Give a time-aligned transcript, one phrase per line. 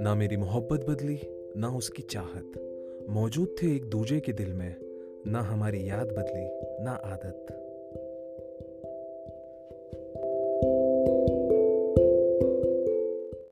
[0.00, 1.20] ना मेरी मोहब्बत बदली,
[1.56, 2.52] ना उसकी चाहत।
[3.10, 4.76] मौजूद थे एक दूजे के दिल में,
[5.26, 6.48] ना हमारी याद बदली,
[6.84, 7.61] ना आदत।